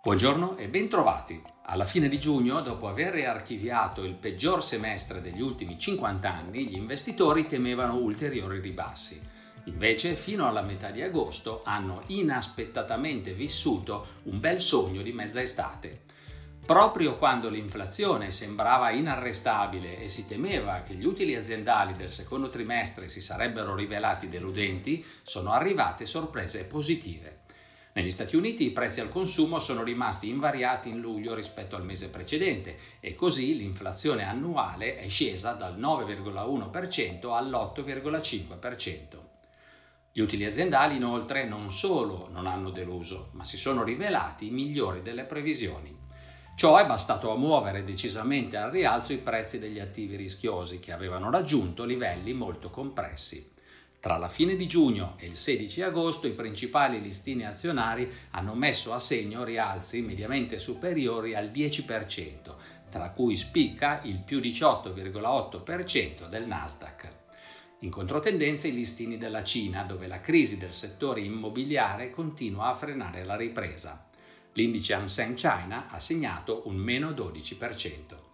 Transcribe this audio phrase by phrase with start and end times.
[0.00, 1.42] Buongiorno e bentrovati.
[1.64, 6.76] Alla fine di giugno, dopo aver riarchiviato il peggior semestre degli ultimi 50 anni, gli
[6.76, 9.20] investitori temevano ulteriori ribassi.
[9.64, 16.02] Invece, fino alla metà di agosto, hanno inaspettatamente vissuto un bel sogno di mezza estate.
[16.64, 23.08] Proprio quando l'inflazione sembrava inarrestabile e si temeva che gli utili aziendali del secondo trimestre
[23.08, 27.46] si sarebbero rivelati deludenti, sono arrivate sorprese positive.
[27.92, 32.10] Negli Stati Uniti i prezzi al consumo sono rimasti invariati in luglio rispetto al mese
[32.10, 39.26] precedente e così l'inflazione annuale è scesa dal 9,1% all'8,5%.
[40.12, 45.24] Gli utili aziendali inoltre non solo non hanno deluso, ma si sono rivelati migliori delle
[45.24, 45.96] previsioni.
[46.56, 51.30] Ciò è bastato a muovere decisamente al rialzo i prezzi degli attivi rischiosi che avevano
[51.30, 53.52] raggiunto livelli molto compressi.
[54.00, 58.92] Tra la fine di giugno e il 16 agosto i principali listini azionari hanno messo
[58.92, 62.54] a segno rialzi mediamente superiori al 10%,
[62.88, 67.12] tra cui spicca il più 18,8% del Nasdaq.
[67.80, 73.24] In controtendenza i listini della Cina, dove la crisi del settore immobiliare continua a frenare
[73.24, 74.08] la ripresa.
[74.52, 78.27] L'indice Hang Seng China ha segnato un meno 12%.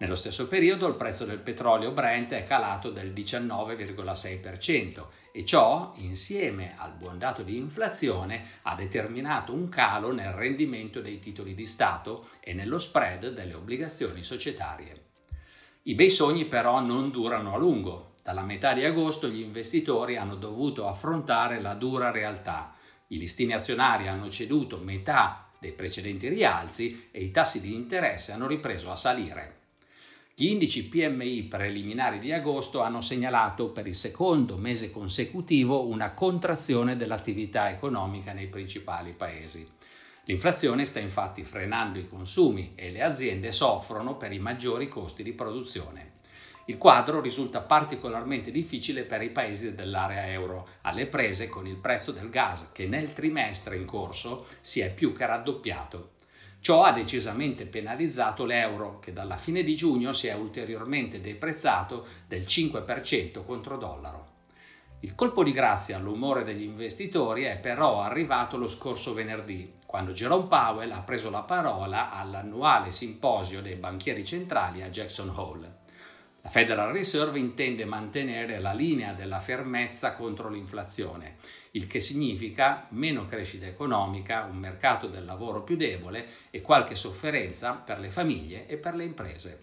[0.00, 6.74] Nello stesso periodo il prezzo del petrolio Brent è calato del 19,6% e ciò, insieme
[6.78, 12.30] al buon dato di inflazione, ha determinato un calo nel rendimento dei titoli di Stato
[12.40, 15.08] e nello spread delle obbligazioni societarie.
[15.82, 18.14] I bei sogni però non durano a lungo.
[18.22, 22.74] Dalla metà di agosto gli investitori hanno dovuto affrontare la dura realtà.
[23.08, 28.46] I listini azionari hanno ceduto metà dei precedenti rialzi e i tassi di interesse hanno
[28.46, 29.59] ripreso a salire.
[30.40, 36.96] Gli indici PMI preliminari di agosto hanno segnalato per il secondo mese consecutivo una contrazione
[36.96, 39.68] dell'attività economica nei principali paesi.
[40.24, 45.34] L'inflazione sta infatti frenando i consumi e le aziende soffrono per i maggiori costi di
[45.34, 46.12] produzione.
[46.64, 52.12] Il quadro risulta particolarmente difficile per i paesi dell'area euro, alle prese con il prezzo
[52.12, 56.12] del gas che nel trimestre in corso si è più che raddoppiato.
[56.62, 62.42] Ciò ha decisamente penalizzato l'euro, che dalla fine di giugno si è ulteriormente deprezzato del
[62.42, 64.28] 5% contro dollaro.
[65.00, 70.48] Il colpo di grazia all'umore degli investitori è però arrivato lo scorso venerdì, quando Jerome
[70.48, 75.78] Powell ha preso la parola all'annuale simposio dei banchieri centrali a Jackson Hole.
[76.42, 81.36] La Federal Reserve intende mantenere la linea della fermezza contro l'inflazione,
[81.72, 87.74] il che significa meno crescita economica, un mercato del lavoro più debole e qualche sofferenza
[87.74, 89.60] per le famiglie e per le imprese.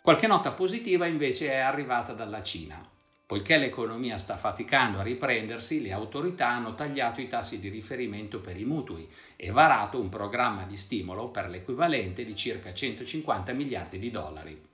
[0.00, 2.88] Qualche nota positiva invece è arrivata dalla Cina.
[3.26, 8.58] Poiché l'economia sta faticando a riprendersi, le autorità hanno tagliato i tassi di riferimento per
[8.58, 14.10] i mutui e varato un programma di stimolo per l'equivalente di circa 150 miliardi di
[14.10, 14.67] dollari.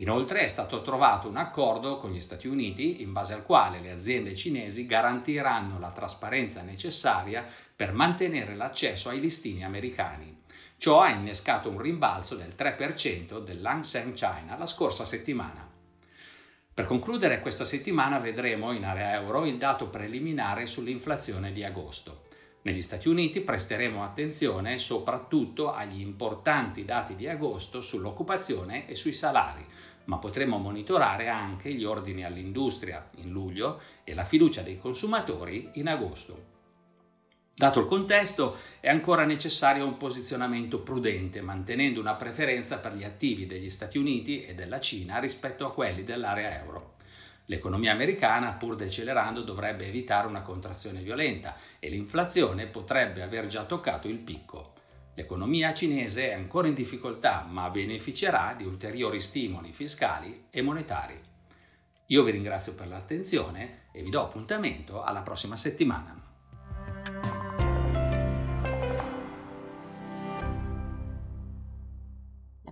[0.00, 3.90] Inoltre è stato trovato un accordo con gli Stati Uniti in base al quale le
[3.90, 7.44] aziende cinesi garantiranno la trasparenza necessaria
[7.74, 10.42] per mantenere l'accesso ai listini americani.
[10.76, 15.68] Ciò ha innescato un rimbalzo del 3% dell'Hang Seng China la scorsa settimana.
[16.72, 22.27] Per concludere, questa settimana vedremo in area euro il dato preliminare sull'inflazione di agosto.
[22.62, 29.64] Negli Stati Uniti presteremo attenzione soprattutto agli importanti dati di agosto sull'occupazione e sui salari,
[30.04, 35.88] ma potremo monitorare anche gli ordini all'industria in luglio e la fiducia dei consumatori in
[35.88, 36.56] agosto.
[37.54, 43.46] Dato il contesto, è ancora necessario un posizionamento prudente, mantenendo una preferenza per gli attivi
[43.46, 46.97] degli Stati Uniti e della Cina rispetto a quelli dell'area euro.
[47.50, 54.06] L'economia americana, pur decelerando, dovrebbe evitare una contrazione violenta e l'inflazione potrebbe aver già toccato
[54.06, 54.74] il picco.
[55.14, 61.18] L'economia cinese è ancora in difficoltà, ma beneficerà di ulteriori stimoli fiscali e monetari.
[62.06, 66.17] Io vi ringrazio per l'attenzione e vi do appuntamento alla prossima settimana.